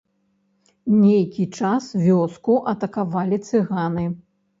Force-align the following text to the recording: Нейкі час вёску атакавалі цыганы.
Нейкі 1.01 1.43
час 1.59 1.89
вёску 2.05 2.55
атакавалі 2.73 3.37
цыганы. 3.51 4.07